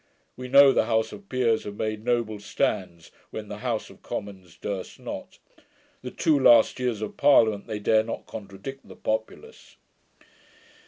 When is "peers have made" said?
1.29-2.03